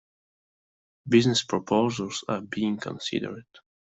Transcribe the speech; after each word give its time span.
Business 1.07 1.43
proposals 1.43 2.23
are 2.27 2.41
being 2.41 2.77
considered. 2.77 3.45